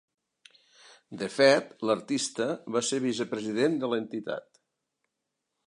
De 1.21 1.27
fet, 1.33 1.69
l’artista 1.89 2.47
va 2.77 2.83
ser 2.89 3.01
vicepresident 3.05 3.77
de 3.85 3.91
l’entitat. 3.93 4.61